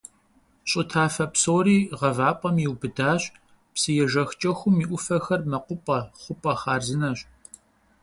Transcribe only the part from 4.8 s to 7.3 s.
и Ӏуфэхэр мэкъупӀэ, хъупӀэ хъарзынэщ.